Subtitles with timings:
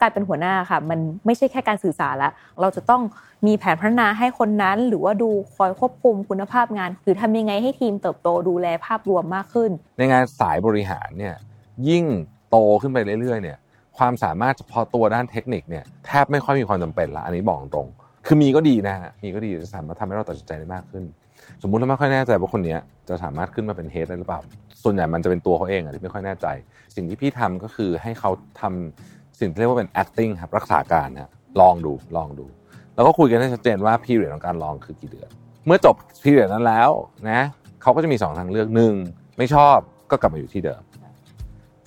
[0.00, 3.02] การเป็นหัวหน้าค่ะมันไม่ใช่แค่การสื่อสารละเราจะต้อง
[3.46, 11.34] มีแผนพัฒนาให้คนนั้น หรือว่าดูคอยควบคุมคุณภาพงาน หรือทำยังไงให้ทีมเติบโตดูแลภาพรวมมากขึ้น ในงานสายบริหารเนี่ย
[11.88, 12.04] ยิ่ง
[12.50, 13.58] โตขึ้นไปเรื่อยๆเนี่ย
[13.98, 17.88] ความสามารถเฉพาะตัวด้านเทคนิคเนี่ยแทบไม่ค่อยมีความจำเป็นละอันนี้บอกตรง
[18.26, 21.04] คือมีก็ดีนะฮะมีก็ดีจะสามารถทำให้เราตัดสินใจได้มากขึ้น
[21.62, 22.76] สมมุติเราไม่ค่อยแน่ใจว่าคนนี้
[23.08, 24.40] จะสามารถขึ้นมาเป็นเฮดได้หรือเปล่า
[24.82, 26.46] ส่วนใหญ่มันจะเป็นตัวเขาเองอะที่ไม่ค่อยแน่ใจ
[26.94, 28.30] สิ่งที่พี่ทำก็คือให้เขา
[28.60, 31.30] ทำ สิ่งที่เรียกว่าเป็น acting ครับรักษาการนะ
[31.60, 32.46] ลองดูลองดู
[32.94, 35.28] แล้วก็คุยกันให้ชัดเจนว่า period ของการลองคือกี่เดือน
[35.66, 36.90] เมื่อจบ period นั้นแล้ว
[37.30, 37.42] นะ
[37.82, 38.94] เขาก็จะมีสองทางเลือกหนึ่ง
[39.38, 39.78] ไม่ชอบ
[40.10, 40.82] ก็กลับมาอยู่ที่เดิม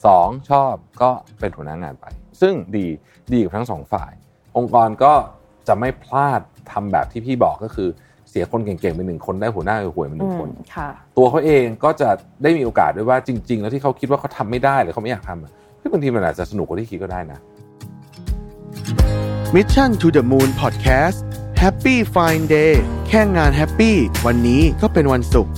[0.06, 1.10] สองชอบก็
[1.40, 2.06] เป็นหัวหน้างานไป
[2.42, 2.86] ซึ่งดี
[3.34, 4.12] ดีกับทั้งสองฝ่าย
[4.58, 5.14] องค์กรก็
[5.68, 7.90] จะไม่พลาดทำแบบที่พี่บอกก็คือ
[8.30, 12.10] เสียคนเก่งๆไปหนึ่งคนได้หัวหน้าห่วยๆมาหนึ่งคนค่ะตัวเขาเองก็จะ
[12.44, 17.40] ได้มีโอกาสด้วยว่าจริง ๆ แล้วที่เขาคิดว่าเขาทำไม่ได้หรือเขาไม่อยากทำอะเฮ้ย บางทีมันอาจจะสนุกกว่าที่คิดก็ได้นะ
[19.56, 21.18] Mission to the Moon Podcast
[21.62, 22.74] Happy Fine Day
[23.08, 25.54] แค่งานแฮปปี้วันนี้ก็เป็นวันศุกร์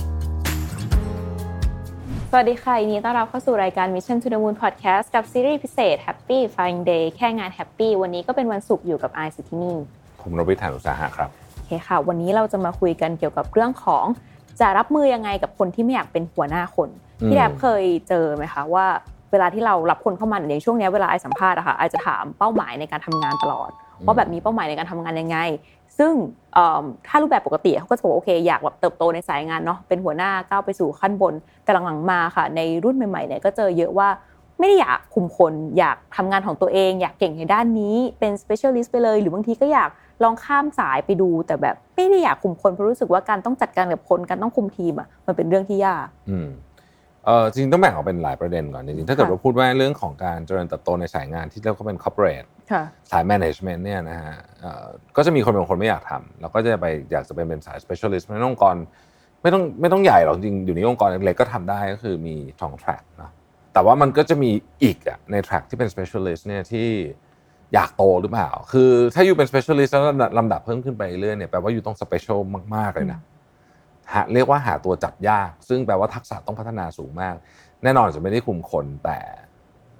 [2.30, 9.72] สวัสดีค่ะยินดีต้อนรับเข้าสู่รายการ Mission to the Moon Podcast กับซีรีส์พิเศษ Happy Fine Day แค่งาน happy วันนี้ก็เป็นวันศุกร์อยู่กับไอซ์สิทธินี
[10.22, 14.04] ผมรวิทยานุสาหะครับโอเคค่ะ วันนี้เราจะมาคุยกันเกี่ยวกับเรื่องของ
[14.60, 16.88] จะรับมือยังไงกับคนที่ไม่อยากเป็นหัวหน้าคน
[17.22, 18.86] อืมพี่แอบเคยเจอไหมคะว่า
[19.34, 23.70] เวลาที่เรารับคนเข้ามาในช่วงเนี้ยเวลาไอสัมภาษณ์อะค่ะไอจะถามเป้าหมายในการทำงานตลอด
[24.06, 25.38] ว่าแบบมีเป้าหมายในการทำงานยังไง
[25.98, 26.12] ซึ่ง
[26.54, 34.08] เอิ่มถ้ารูปแบบปกติเขาก็จะบอกว่าโอเคอยากแบบเติบโตในสายงานเนาะเป็นหัวหน้าก้าวไปสู่ขั้นบน แต่หลังๆมาค่ะ ในรุ่นใหม่ๆเนี่ยก็เจอเยอะว่า
[34.58, 39.90] ไม่ได้อยากคุมคน อยากทำงานของตัวเอง อยากเก่งในด้านนี้เป็น specialist ไปเลย หรือบางทีก็อยาก
[40.22, 46.48] ลองข้ามสายไปดู แต่แบบไม่ได้อยากคุมคนเพราะรู้สึกว่าการต้องจัดการกับคนการต้องคุมทีมอะมันเป็นเรื่องที่ยากอืม
[47.26, 58.76] เออจริงๆต้องแบ่งออกเป็นหลายประเด็นก่อนจริงๆถ้าเกิดค่ะว่าพูดว่าเรื่องของการเจริญเติบโตในสายงานที่เรียกว่าเป็น corporate ค่ะสาย management เนี่ยนะฮะเอ่อก็จะมีคนบางคนไม่อยากทำแล้วก็จะไปอยากจะเป็นเป็นสาย specialist ไม่ต้ององค์กร
[59.42, 63.30] ไม่ต้องไม่ต้องใหญ่หรอกจริงอยู่ในองค์กรเล็กๆก็ทำได้ก็คือมีสอง track เนอะ
[63.72, 64.50] แต่ว่ามันก็จะมี
[64.82, 66.88] อีกอะใน track ที่เป็น specialist เนี่ยที่
[67.74, 70.04] อยากโตหรือเปล่า คือถ้าอยู่เป็น specialist แล้ว
[70.38, 72.38] ลำดับเพิ่มขึ้นไปเรื่อยเนี่ยแปลว่าอยู่ต้อง special
[72.76, 73.20] มากๆเลยนะ
[74.12, 77.34] หาเรียกว่าหาตัวจับยาก ซึ่งแปลว่าทักษะต้องพัฒนาสูงมาก
[77.82, 79.18] แน่นอนจะไม่ได้คุมคนแต่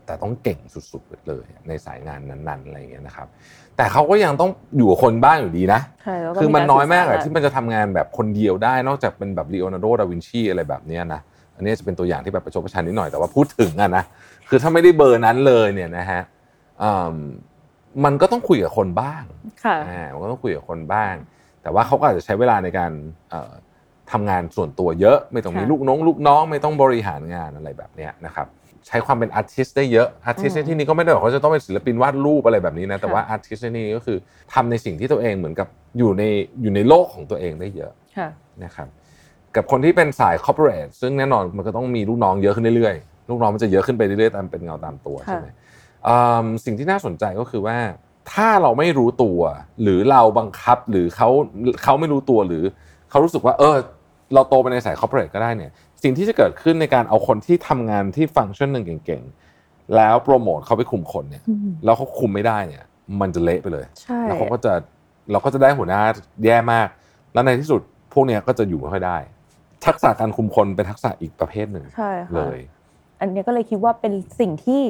[0.06, 3.26] แต่ต้องเก่งสุดๆเลยในสายงานนั้นๆอะไรอย่างเงี้ยนะครับ
[3.76, 11.20] แต่เขาก็ยังต้องอยู่กับคนบ้างอยู่ดีนะใช่แล้วก็คือมันน้อยมากอะสื่ที่มันจะทำงานแบบคนเดียวได้ นอกจากเป็นแบบลีโอนาร์โด ดาวินชีอะไรแบบเนี้ยนะ
[11.56, 14.04] อันนี้จะเป็นตัวอย่างที่แบบประชดประชันนิดหน่อยแต่ว่าพูดถึงอะนะ
[14.48, 16.22] คือถ้าไม่ได้เบอร์นั้นเลยเนี่ยนะฮะ
[16.82, 17.14] อืม
[18.04, 19.22] มันก็ต้องคุยกับคนบ้าง
[19.64, 21.14] ค่ะอ่ามันก็ต้องคุยกับคนบ้าง
[21.62, 22.92] แต่ว่าเขาก็อาจจะใช้เวลาในการ
[23.30, 23.52] เอ่อ
[24.12, 28.46] ทำงานส่วนตัวเยอะ ไม่ต้องมีค่ะลูกน้อง ลูกน้องไม่ต้องบริหารงานอะไรแบบเนี้ยนะครับ
[28.86, 34.18] ใช้ความเป็น artist ได้เยอะ artist ในที่นี้ก็ไม่ได้บอกว่าจะต้องเป็นศิลปินวาดรูปอะไรแบบนี้นะแต่ว่า artist ในที่นี้ก็คือ
[34.54, 36.22] ทำในสิ่งที่ตัวเองเหมือนกับอยู่ใน
[36.62, 38.28] อยู่ในโลกของตัวเองได้เยอะค่ะ
[38.64, 38.88] นะครับ
[39.56, 45.48] กับคนที่เป็นสาย corporate ซึ่งแน่นอนมันก็ต้องมีลูกน้องเยอะขึ้นเรื่อยๆ ลูกน้องมันจะเยอะขึ้นไปเรื่อยๆตามเป็นเงาตามตัวใช่ไหม
[46.08, 47.76] อืมสิ่งที่น่าสนใจก็คือว่า
[48.32, 49.40] ถ้าเราไม่รู้ตัว
[49.82, 51.28] หรือเราบังคับหรือเขา
[51.82, 52.64] เขาไม่รู้ตัวหรือ
[53.10, 53.76] เขารู้สึกว่าเออ
[54.34, 55.70] เราโตไปในสาย corporate ก็ได้เนี่ย
[56.02, 62.84] สิ่งที่จะเกิดขึ้นในการเอาคนที่ทำงานที่ฟังก์ชันหนึ่งเก่งๆ แล้วโปรโมทเขาไปคุมคนเนี่ยอืมแล้วเขาคุมไม่ได้เนี่ย
[63.20, 64.72] มันจะเละไปเลยใช่แล้วเขาก็จะ
[65.30, 66.02] เราก็จะได้หัวหน้า
[66.44, 66.88] แย่มาก
[67.32, 67.80] แล้วในที่สุด
[68.12, 69.18] พวกเนี้ยก็จะอยู่ไม่ค่อยได้
[69.86, 72.58] ทักษะการคุมคนเป็นทักษะอีกประเภทหนึ่งใช่ค่ะเลย
[73.20, 74.80] อันเนี้ยก็เลยคิดว่าเป็นสิ่งที่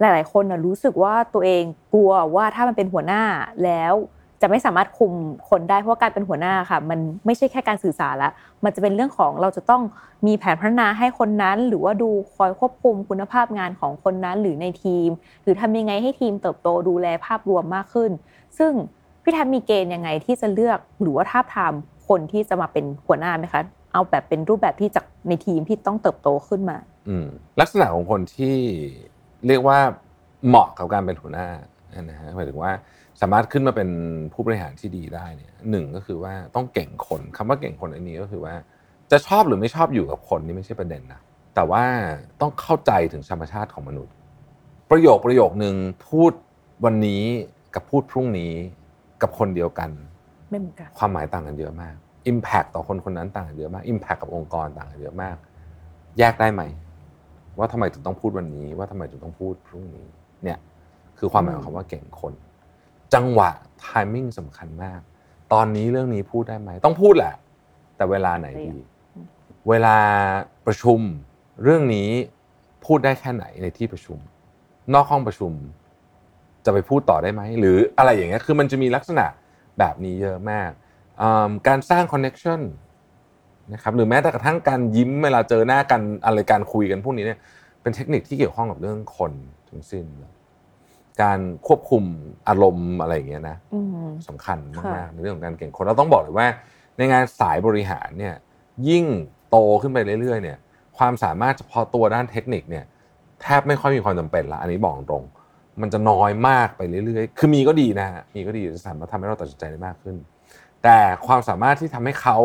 [0.00, 1.64] หลาย ๆ คนน่ะรู้สึกว่าตัวเอง
[1.94, 3.22] กลัวว่าถ้ามันเป็นหัวหน้า
[3.64, 3.94] แล้ว
[4.42, 5.12] จะไม่สามารถคุม
[5.50, 8.30] คนได้เพราะการเป็นหัวหน้าค่ะ มันไม่ใช่แค่การสื่อสารละ
[8.64, 9.82] มันจะเป็นเรื่องของเราจะต้อง
[10.26, 15.08] มีแผนพัฒนาให้คนนั้น หรือว่าดูคอยควบคุมคุณภาพงานของคนนั้นหรือในทีม
[15.42, 18.10] หรือทำยังไงให้ทีมเติบโตดูแลภาพรวมมากขึ้น
[18.58, 18.72] ซึ่ง
[19.22, 21.72] พี่แทบมีเกณฑ์ยังไงที่จะเลือกหรือว่าท้าทาม
[22.08, 26.76] คนที่จะมาเป็นหัวหน้าไหมคะเอาแบบเป็นรูปแบบที่จากในทีมที่ต้องเติบโตขึ้นมา
[27.08, 27.26] อืม
[27.60, 28.56] ลักษณะของคนที่
[29.46, 29.78] เรียกว่า
[30.46, 31.48] เหมาะกับการเป็นหัวหน้า
[32.02, 32.72] นะฮะหมายถึงว่า
[33.22, 33.90] สามารถขึ้นมาเป็น
[34.32, 38.54] ผู้บริหารที่ดีได้เนี่ยหนึ่งก็คือว่าต้องเก่งคนคำว่าเก่งคนอันนี้ก็คือว่า
[39.10, 41.20] จะชอบหรือไม่ชอบอยู่กับคนนี่ไม่ใช่ประเด็นนะ
[41.54, 41.82] แต่ว่า
[42.40, 44.14] ต้องเข้าใจถึงธรรมชาติของมนุษย์
[44.90, 45.74] ประโยคประโยคนึง
[46.08, 46.32] พูด
[46.84, 47.22] วันนี้
[47.74, 48.52] กับพูดพรุ่งนี้
[49.22, 49.90] กับคนเดียวกัน
[50.50, 51.94] ไม่เหมือนกันความหมายต่างกันเยอะมาก
[52.30, 55.36] Impact ต่อคนคนนั้นต่างกันเยอะมาก Impact กับองค์กรต่างกันเยอะมาก
[56.18, 56.62] แยกได้ไหม
[57.58, 60.06] ว่าทำไมถึงต้องพูดวันนี้ ว่าทำไมถึงต้องพูดพรุ่งนี้
[60.44, 60.58] เนี่ย
[61.18, 62.32] คือความหมายของคำว่าเก่งคน
[63.14, 63.50] จังหวะ
[63.84, 65.00] timing สำคัญมาก
[65.52, 67.34] ตอนนี้เรื่องนี้พูดได้ไหม ต้องพูดแหละ
[67.96, 68.78] แต่เวลาไหนดี
[69.68, 69.96] เวลา
[70.66, 71.00] ประชุม
[71.62, 72.08] เรื่องนี้
[72.84, 74.18] พูดได้แค่ไหนในที่ประชุม
[74.94, 75.52] นอกห้องประชุม
[76.64, 79.26] จะไปพูดต่อได้ไหม หรืออะไรอย่างเงี้ยคือมันจะมีลักษณะ
[79.78, 80.70] แบบนี้เยอะมาก
[81.22, 82.60] อืมการสร้างคอนเน็ชัน
[83.72, 87.38] นะครับหรือแม้แต่กระทั่งการยิ้มเวลาเจอหน้ากันอะไรการคุยกันพวกนี้เนี่ย
[87.82, 89.32] เป็นเทคนิคที่เกี่ยวข้องกับเรื่องคน
[89.68, 90.04] ทั้งสิ้น
[91.22, 92.04] การควบคุม
[92.48, 96.46] อารมณ์อะไรอย่างเงี้ยนะอืมสำคัญค่ะมากๆในเรื่องของการเก่งคนเราต้องบอกเลยว่า
[96.96, 98.34] ในงานสายบริหารเนี่ย
[98.88, 99.04] ยิ่ง
[99.50, 100.58] โตขึ้นไปเรื่อยๆเนี่ย
[100.98, 102.84] ความสามารถเฉพาะตัวด้านเทคนิคเนี่ย
[103.42, 105.24] แทบไม่ค่อยมีความจำเป็นละอันนี้บอกตรง
[105.80, 110.16] มันจะน้อยมากไปเรื่อยๆ คือมีก็ดีนะฮะมีก็ดีจะสามารถทำให้เราตัดสินใจได้มากขึ้น
[110.82, 112.38] แต่ความสามารถที่ทำให้เขา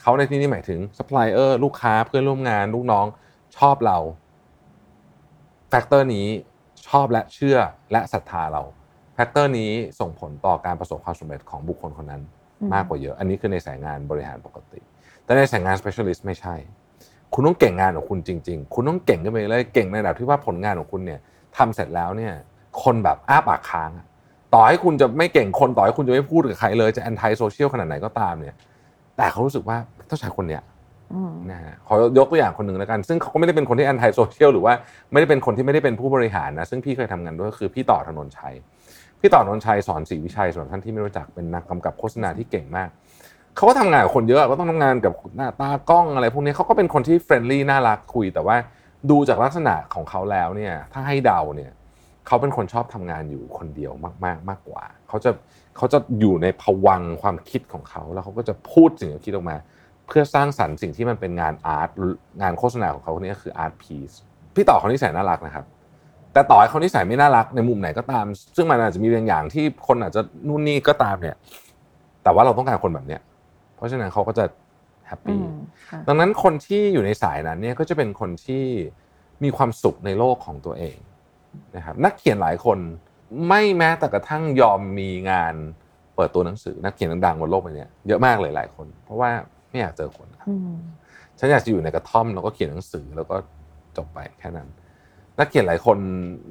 [0.00, 3.06] เขาในที่นี้หมายถึงซัพพลายเออร์ลูกค้าเพื่อนร่วมงานลูกน้อง
[3.56, 3.98] ชอบเรา
[5.68, 6.26] factor นี้
[6.88, 7.58] ชอบและเชื่อ
[7.92, 8.62] และศรัทธาเรา
[9.14, 9.70] factor นี้
[10.00, 12.22] ส่งผลต่อการประสบความสำเร็จของบุคคลคนนั้น
[12.60, 14.80] อืมมากกว่าเยอะ อันนี้คือในสายงานบริหารปกติ
[15.24, 16.54] แต่ในสายงาน specialist ไม่ใช่
[17.34, 21.20] คุณต้องเก่งงานของคุณจริง ๆ คุณต้องเก่งขึ้นไปเลยเก่งในระดับที่ว่าผลงานของคุณเนี่ย
[21.56, 22.32] ทำเสร็จแล้วเนี่ย
[22.82, 24.06] คนแบบอ้าปากค้างอะ
[24.54, 28.54] ต่อให้คุณจะไม่เก่งคนต่อให้คุณจะไม่พูดกับใครเลยจะ anti-social ขนาดไหนก็ตามเนี่ย
[29.16, 29.76] แต่เขารู้สึกว่า
[30.08, 30.77] ต้องใช้คนเนี้ยอืม
[31.50, 34.74] นะฮะขอยกตัวอย่างคนหนึ่งแล้วกัน ซึ่งเขาก็ไม่ได้เป็นคนที่ anti-social หรือว่า
[35.12, 38.54] ไม่ได้เป็นคนที่ไม่ได้เป็นผู้บริหารนะซึ่งพี่เคยทำงานด้วยคือพี่ต่อธนนชัย
[39.20, 42.88] พี่ต่อธนนชัยศรศรีวิชัยสำหรับท่านที่ไม่รู้จักเป็นนักกำกับโฆษณาที่เก่งมาก
[43.56, 48.56] เขาก็ทำงานกับคนเยอะก็ต้องทำงานกับหน้าตากล้องอะไรพวกนี้เขาก็เป็นคนที่ friendly น่ารักคุย แต่ว่า
[49.10, 51.72] ดูจากลักษณะของเขาแล้วเนี่ยถ้าให้เดาเนี่ย
[52.26, 53.92] เขาเป็นคนชอบทำงานอยู่คนเดียว
[54.24, 55.30] มาก ๆ มากกว่าเขาจะ
[55.76, 59.56] เขาจะอยู่ในภวังค์ความคิดของเขาแล้วเขาก็จะพูดสิ่งที่เขาคิดออกมา
[60.08, 61.90] เพื่อสร้างสรรค์สิ่งที่มันเป็นงาน art
[62.42, 64.12] งานโฆษณาของเขาคนนี้ก็คืออาร์ตพีซ
[64.54, 65.64] พี่ต่อเขานิสัยน่ารักนะครับ
[66.32, 68.24] แต่ต่อให้เขานิสัยไม่น่ารักในมุมไหนก็ตาม
[68.56, 71.36] ซึ่งมันอาจจะมีบางอย่างที่คนอาจจะนู่นนี่ก็ตามเนี่ย
[72.22, 73.20] แต่ว่าเราต้องการคนแบบเนี้ย
[73.76, 74.44] เพราะฉะนั้นเขาก็จะ
[75.06, 75.46] แฮปอืปี้ม
[75.88, 78.64] ค่ะดังนั้นคนที่อยู่ในสายนั้นเนี่ยก็จะเป็นคนที่
[79.44, 80.96] มีความสุขในโลกของตัวเอง
[81.76, 82.78] นะครับนักเขียนหลายคน
[83.48, 85.54] ไม่แม้แต่กระทั่งยอมมีงาน
[86.14, 89.30] เปิดตัวหนังสือ นักเขียนดังๆบนโลกใบเนี้ยเยอะมากเลยหลายคน เพราะว่า
[89.70, 90.74] ไม่อยากเจอคนอืม
[91.38, 93.36] ฉันอยากจะอยู่ในกระท่อมแล้วก็เขียนหนังสือแล้วก็
[93.96, 94.68] จบไปแค่นั้น
[95.38, 95.98] นักเขียนหลายคน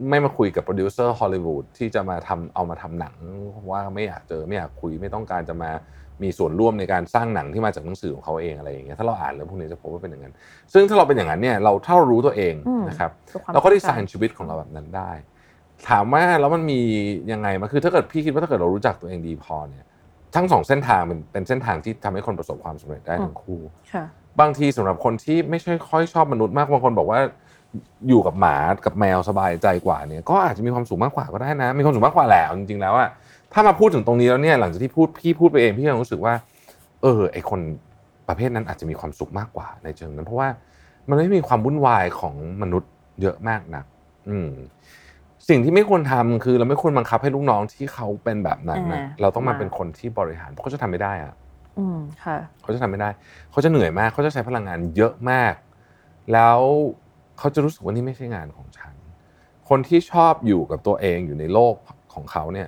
[0.09, 3.15] ไม่มาคุยกับโปรดิวเซอร์ฮอลลีวูดที่จะมาทำเอามาทำหนัง
[3.51, 5.71] เพราะว่าไม่อยากเจอไม่อยากคุยไม่ต้องการจะมา
[6.23, 10.33] มีส่วนร่วมในการสร้างหนังที่มาจากหนังสือของเขาเองอะไรอย่างเงี้ยถ้าเราอ่านเรื่องพวกนี้จะพบว่าเป็นอย่างนั้น
[10.73, 15.11] ซึ่งถ้าเราเป็นอย่างนั้นเนี่ยเราถ้าเรารู้ตัวเองอืมนะครับคือความเราก็ดีต้องไซการน์ชีวิตของเราแบบนั้นได้
[15.89, 16.79] ถามว่าแล้วมันมี
[17.31, 19.85] ยังไงมาคือถ้าเกิดพี่คิดว่าถ้าเกิดเรารู้จักตัวเองดีพอเนี่ย
[20.35, 23.59] ทั้งสองเส้นทางเป็นเป็นเส้นทางที่ทำให้คนประสบความสำเร็จได้ทั้งคู่
[23.94, 24.06] ค่ะ
[24.39, 27.19] บางทีสำหรับคนที่ไม่ใช่ค่อยชอบมนุษย์มากบางคนบอกว่า
[28.09, 33.09] อยู่กับหมากับแมวสบายใจกว่าเนี่ยก็อาจจะมีความสุขมากกว่าก็ได้นะ มีความสุขมากกว่าแหละจริงๆแล้วอะ
[33.53, 36.33] ถ้ามาพูดถึงตรงนี้แล้วเนี่ยหลังจากที่พูดพี่พูดไปเองพี่ยังรู้สึกว่า
[37.01, 37.59] เออไอคน
[38.27, 40.50] ประเภทนั้นอาจจะมีความสุขมากกว่าในเชิงนั้น เพราะว่า
[41.09, 42.91] มันไม่มีความวุ่นวายของมนุษย์
[43.21, 43.85] เยอะมากนัก
[44.29, 44.50] อืม
[45.49, 51.33] สิ่งที่ไม่ควรทำคือเราไม่ควรบังคับให้ลูกน้องที่เขาเป็นแบบนั้นนะอ่าเราต้องมามาเป็นคนที่บริหารเพราะเขาจะทำไม่ได้อะ
[51.77, 53.09] อืมค่ะเขาจะทำไม่ได้
[53.51, 55.53] เขาจะเหนื่อยมากเขาจะใช้พลังงานเยอะมาก
[56.33, 56.59] แล้ว
[57.38, 58.94] เขาจะรู้สึกว่านี่ไม่ใช่งานของฉัน
[59.69, 61.73] คนที่ชอบอยู่กับตัวเองอยู่ในโลก
[62.13, 62.67] ของเขาเนี่ย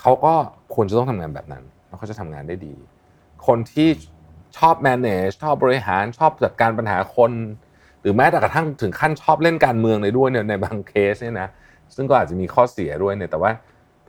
[0.00, 0.34] เขาก็
[0.74, 2.74] ควรจะต้องทำงานแบบนั้นแล้วเขาจะทำงานได้ดี
[3.46, 3.88] คนที่
[4.58, 7.32] ชอบ manage ชอบบริหารชอบจัดการปัญหาคน
[8.00, 11.48] หรือแม้แต่กระทั่งถึงขั้นชอบเล่นการเมืองเลยด้วยเนี่ยในบางเคสเนี่ยนะ
[11.96, 13.50] ซึ่งก็อาจจะมีข้อเสียด้วยเนี่ยแต่ว่า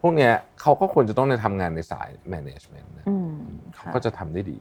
[0.02, 3.36] พวกเนี้ยเขาก็ควรจะต้องในทำงานในสาย management นะอืม
[3.74, 4.60] เขาค่ะก็จะทำได้ดี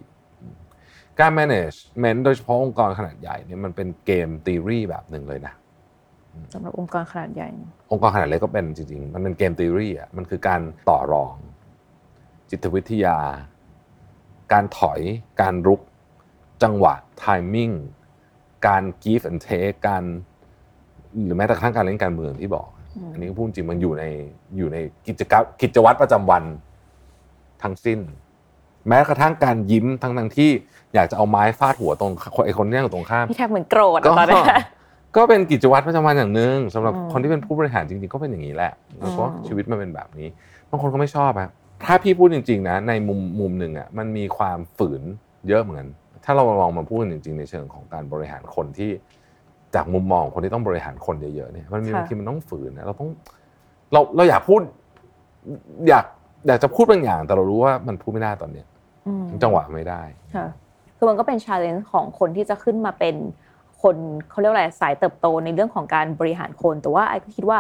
[1.21, 5.55] การ management โดยเฉพาะองค์กรขนาดใหญ่เนี่ยมันเป็นเกม theory แบบหนึ่งเลยนะ
[6.53, 7.49] สำหรับองค์กรขนาดใหญ่
[7.93, 11.35] องค์กรขนาดเล็กก็เป็นจริงๆ มันเป็นเกม theory อะมันคือการต่อรอง
[12.51, 13.17] จิตวิทยา
[14.53, 15.01] การถอย
[15.41, 15.81] การรุก
[16.63, 17.75] จังหวะ timing
[18.67, 20.05] การ give and take การ
[21.25, 24.05] หรือแม้แต่กระทั่งการเล่นการเมืองที่บอก อืมอันนี้ก็พูดจริงมันอยู่ใน
[24.57, 26.43] อยู่ในกิจกรรมกิจวัตรประจำวัน
[27.63, 27.99] ทั้งสิ้น
[28.89, 30.51] แม้กระทั่งการยิ้มทั้งทั้งๆที่
[30.95, 32.13] อยากจะเอาไม้ฟาดหัวตรง
[32.47, 34.43] ไอ้คนที่นั่งตรงข้ามพี่แท็กเหมือนโกรธอะก็ตอนนี้
[35.17, 40.29] ก็เป็นกิจวัตรประจำวันอย่างหนึ่งสำหรับอืมคนที่เป็นผู้บริหารจริงๆก็เป็นอย่างนี้แหละแล้วก็อืมชีวิตมันเป็นแบบนี้
[40.71, 41.49] บางคนก็ไม่ชอบอะ
[41.87, 45.03] ถ้าพี่พูดจริง ๆ นะ ในมุมมุมหนึ่งอะมันมีความฝืน
[45.49, 45.89] เยอะเหมือนกัน
[46.25, 48.91] ถ้าเราลองมาพูดกันจริง ๆ ในเชิงของการบริหารคนที่
[49.75, 53.09] จากมุมมองคนที่ต้องบริหารคนเยอะๆเนี่ยมันมีค่ะบางทีมันต้องฝืนนะเราต้อง
[53.93, 54.61] เราเราอยากพูด
[55.89, 56.05] อยาก
[56.47, 58.67] อยากจะพูดบางอย่าง แต่เรารู้ว่ามันพูดไม่ได้ตอนเนี้ย
[59.07, 60.03] อืมจังหวะไม่ได้
[60.35, 60.47] ค่ะ
[60.97, 63.15] คือมันก็เป็นชาเลนจ์ของคนที่จะขึ้นมาเป็น
[63.83, 63.97] คน
[64.31, 67.59] เขาเรียกว่าอะไรสายเติบโตในเรื่องของการบริหารคน แต่ว่าไอ้ก็คิดว่า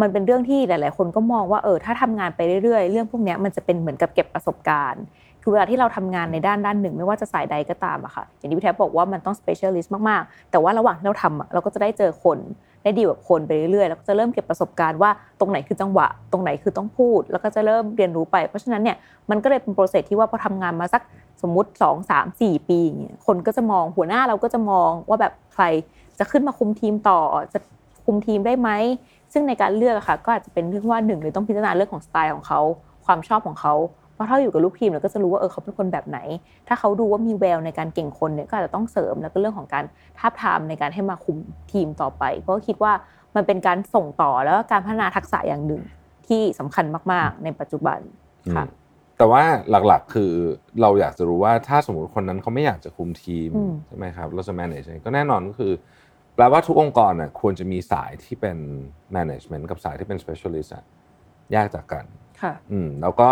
[0.00, 5.02] มันเป็นเรื่องที่หลาย ๆ คนก็มองว่าเออถ้าทำงานไปเรื่อย ๆ เรื่องพวกเนี้ยมันจะเป็นเหมือนกับเก็บประสบการณ์
[5.46, 12.38] คือเวลาที่เราทำงานในด้านด้านหนึ่ง ไม่ว่าจะสายใดก็ตามอะค่ะ อย่างที่พี่แท็บบอกว่ามันต้อง specialist มากๆ แต่ว่าระหว่างที่เราทำอะเราก็จะได้เจอคน
[12.82, 15.10] ในได้ดีกับคนไปเรื่อยๆ แล้วก็จะเริ่มเก็บประสบการณ์ว่า
[15.40, 18.96] ตรงไหนคือจังหวะ ตรงไหนคือต้องพูด แล้วก็จะเริ่มเรียนรู้ไป เพราะฉะนั้นเนี่ย
[19.30, 21.02] มันก็เลยเป็นโปรเซสที่ว่าพอทำงานมาสัก
[21.42, 25.64] สมมติ 2 3 4 ปีอย่างเงี้ยคนก็จะมองหัวหน้าเราก็จะมองว่าแบบใคร
[26.18, 27.20] จะขึ้นมาคุมทีมต่อ
[27.52, 27.58] จะ
[28.04, 28.70] คุมทีมได้ไหม
[29.32, 32.60] ซึ่งในการเลือกอะค่ะก็อาจจะเป็นเรื่องว่าหนึ่งเลยต้องพิจารณาเรื่องของสไตล์ของเขา
[33.06, 33.74] ความชอบของเขา
[34.16, 36.18] เพราะถ้าอยู่กับลูกทีมเราก็จะรู้ว่าเออเขาเป็นคนแบบไหน
[36.68, 39.84] ถ้าเขาดูว่ามีแววในการเก่งคนเนี่ยก็อาจจะต้องเสริมแล้วก็เรื่องของการ
[40.18, 41.36] ทาบทามในการให้มาคุม
[41.72, 42.92] ทีมต่อไป เพราะคิดว่า
[43.36, 45.82] มันเป็นการส่งต่อแล้วก็การพัฒนาทักษะอย่างหนึ่ง
[46.28, 47.98] ที่สำคัญมาก ๆ ในปัจจุบัน
[48.54, 48.84] ค่ะอืม
[49.18, 50.32] แต่ว่าหลักๆคือ
[50.80, 55.72] เราอยากจะรู้ว่าถ้าสมมติคนนั้นเขาไม่อยากจะคุมทีมอืมใช่ไหมครับเราจะ manage ยังไงก็แน่นอนก็คือ
[56.34, 58.56] แปลว่าทุกองค์กรน่ะควรจะมีสายที่เป็น
[59.16, 60.84] management กับสายที่เป็น specialist อะ
[61.52, 62.04] แยกจากกัน
[62.40, 63.30] ค่ะ อืมแล้วก็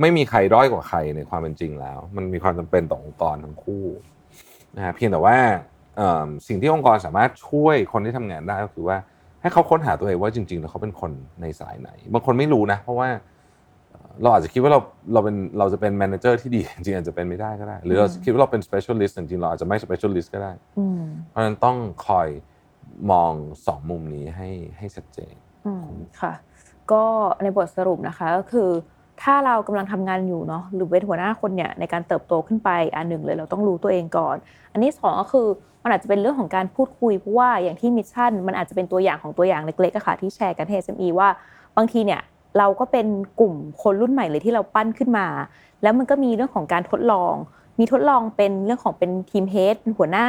[0.00, 3.84] ไม่มีใครด้อยกว่าใครในความเป็นจริงแล้ว มันมีความจำเป็นต่อองค์กรทั้งคู่
[4.76, 5.36] นะฮะเพียงแต่ว่า
[5.96, 8.96] เอิ่มสิ่งที่องค์กรสามารถช่วยคนที่ทำงานได้ก็คือว่า
[9.40, 13.08] ให้เขาค้นหาตัวเองว่าจริงๆแล้วเขาเป็นคนในสายไหน บางคนไม่รู้นะ เพราะว่า
[13.90, 14.80] เอ่อเราอาจจะคิดว่าเรา
[15.12, 21.76] เราเป็นเราจะเป็น manager ที่ดีจริงๆอาจจะเป็นไม่ได้ก็ได้ หรือเราอืมคิดว่าเราเป็น specialist จริงๆเราอาจจะไม่ specialist ก็ได้อืมเพราะฉะนั้นต้อง
[22.06, 22.28] คอย
[23.10, 23.32] มอง
[23.66, 25.34] สองมุมนี้ให้ให้ชัดเจน
[25.66, 25.86] อืม
[26.20, 26.32] ค่ะ
[26.92, 27.04] ก็
[27.42, 28.70] ในบทสรุปนะคะก็คือ
[29.22, 34.36] ถ้าเรากำลังทำงานอยู่เนาะหรือเป็นหัวหน้าคนเนี่ยในการเติบโตขึ้นไปอันหนึ่งเลยเราต้องรู้ตัวเองก่อน
[34.72, 35.46] อันที่สองก็คือ
[35.82, 41.28] มันอาจจะเป็นเรื่องของการพูดคุยเพราะว่าอย่างที่ Mission มันอาจจะเป็นตัวอย่างของตัวอย่างเล็กๆอะค่ะที่แชร์กันที่ SME ว่า
[41.76, 42.20] บางทีเนี่ย
[42.58, 43.06] เราก็เป็น
[43.40, 45.26] กลุ่มคนรุ่นใหม่เลยที่เราปั้นขึ้นมา
[45.82, 47.34] แล้วมันก็มีเรื่องของการทดลอง
[47.78, 50.28] มีทดลองเป็นเรื่องของเป็นทีมเฮดเป็นหัวหน้า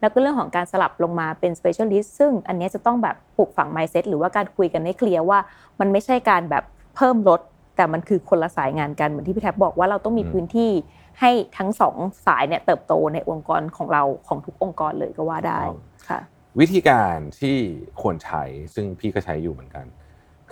[0.00, 5.38] แล้วก็เรื่องของการสลับลงมาเป็น specialist ซึ่งอันนี้จะต้องแบบปลูกฝัง mindset หรือว่าการคุยกันให้เคลียร์ว่า
[5.80, 6.64] มันไม่ใช่การแบบ
[6.96, 7.40] เพิ่มลด
[7.80, 10.70] แต่มันคือคนละสายงานกันเหมือนที่พี่แท็บบอกว่าเราต้องมีอืมพื้นที่
[11.20, 11.96] ให้ทั้งสอง
[12.26, 15.60] สายเนี่ยเติบโตในองค์กรของเราของทุกองค์กรเลยก็ว่าได้
[16.08, 16.20] ค่ะ
[16.60, 17.56] วิธีการที่
[18.00, 18.42] ควรใช้
[18.74, 19.86] ซึ่งพี่ก็ใช้อยู่เหมือนกัน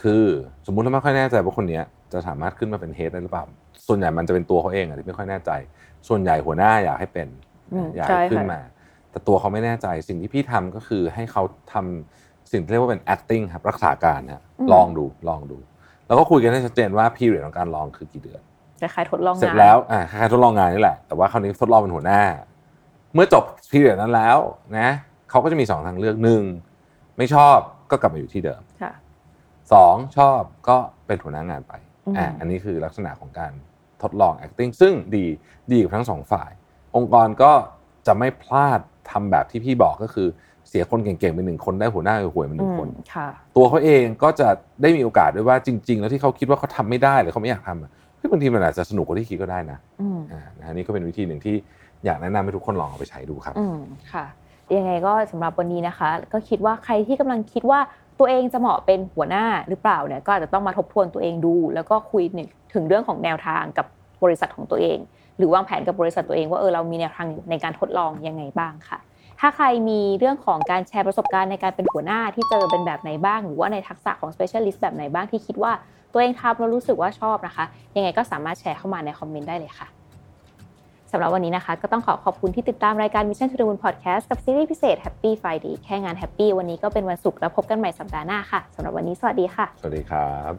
[0.00, 0.25] คือ
[0.66, 3.44] สมมุติเราไม่ค่อยแน่ใจว่าคนเนี้ยจะสามารถขึ้นมาเป็นเฮดได้หรือเปล่า
[3.87, 5.50] ส่วนใหญ่มันจะเป็นตัวเขาเองอะที่ไม่ค่อยแน่ใจ
[6.08, 7.28] ส่วนใหญ่หัวหน้าอยากให้เป็น
[7.73, 8.61] อืมอยากใช่ให้ค่ะขึ้นมา
[9.11, 11.42] แต่ตัวเขาไม่แน่ใจสิ่งที่พี่ทำก็คือให้เขา
[11.73, 14.42] ทำสิ่งที่เรียกว่าเป็น acting ครับรักษาการนะ
[14.73, 15.58] ลองดูลองดู
[16.09, 18.41] แล้วก็คุยกันให้ชัดเจนว่า period ของการลองคือกี่เดือน
[18.81, 22.23] คล้ายๆทดลองงานเสร็จแล้วอ่าคล้ายๆทดลองงานนี่แหละ แต่ว่าคราวนี้ทดลองเป็นหัวหน้า
[23.15, 24.38] เมื่อจบพีเรียดนั้นแล้ว
[24.79, 24.88] นะ
[25.31, 26.43] เขาก็จะมีสองทางเลือกหนึ่ง
[27.19, 27.59] ไม่ชอบ
[27.91, 28.93] ก็กลับมาอยู่ที่เดิมค่ะ
[29.73, 31.73] สองชอบก็เป็นหัวหน้างานไป
[32.07, 33.53] อืมอ่าอันนี้คือลักษณะของการ
[34.03, 35.27] ทดลอง acting ซึ่งดี
[35.73, 36.50] ดีกับทั้งสองฝ่าย
[36.97, 37.53] องค์กรก็
[38.07, 40.29] จะไม่พลาดทำแบบที่พี่บอกก็คือ
[40.68, 44.48] เสียคนเก่งๆไปหนึ่งคนได้หัวหน้าห่วยๆมาหนึ่งคนอืมค่ะตัวเขาเองก็จะ
[44.82, 51.56] ได้มีโอกาสด้วยว่าจริง ๆ แล้วที่เขาคิดว่าเขาทำไม่ได้หรือเขาไม่อยากทำอะเฮ้ยบางทีมันอาจจะสนุกกว่าที่คิดก็ได้นะอืมอ่านะฮะนี่ก็เป็นวิธีหนึ่งที่
[52.04, 53.78] อยากแนะนำให้ทุกคนลองเอาไปใช้ดูครับอืม
[54.12, 54.25] ค่ะ
[54.76, 57.80] ยังไงก็สำหรับวันนี้นะคะ ก็คิดว่าใครที่กำลังคิดว่า
[58.18, 62.25] ตัวเองจะเหมาะเป็นหัวหน้าหรือเปล่าเนี่ยก็อาจจะต้องมาทบทวนตัวเองดู แล้วก็คุย
[62.75, 63.87] ถึงเรื่องของแนวทางกับ
[64.22, 64.98] บริษัทของตัวเอง
[65.38, 68.98] หรือวางแผนกับบริษัทตัวเองว่าเออเรามีแนวทางในการทดลองยังไงบ้างค่ะ
[69.40, 75.73] ถ้าใครมีเรื่องของการแชร์ประสบการณ์ในการเป็นหัวหน้าที่เจอเป็นแบบไหนบ้าง หรือว่าในทักษะของ specialist แบบไหนบ้างที่คิดว่า
[76.12, 77.64] ตัวเองทำแล้วรู้สึกว่าชอบนะคะ
[77.97, 79.88] ยังไงก็สามารถแชร์เข้ามาในคอมเมนต์ได้เลยค่ะ
[81.12, 90.52] สำหรับวันนี้นะคะ ก็ต้องขอขอบคุณที่ติดตามรายการ Mission to the Moon Podcast กับซีรีส์พิเศษ Happy Friday แค่งาน Happy วันนี้ก็เป็นวันศุกร์แล้วพบกันใหม่สัปดาห์หน้าค่ะสำหรับวันนี้สวัสดีค่ะ สวัสดีครับ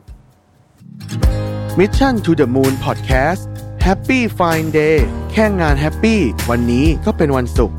[1.80, 3.42] Mission to the Moon Podcast
[3.86, 4.98] Happy Fine Day
[5.32, 6.20] แค่งานแฮปปี้
[6.50, 7.78] วันนี้ก็เป็นวันศุกร์